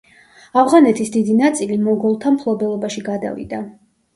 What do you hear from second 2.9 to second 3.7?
გადავიდა.